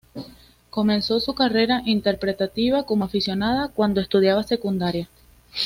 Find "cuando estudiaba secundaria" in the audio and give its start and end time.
3.67-5.07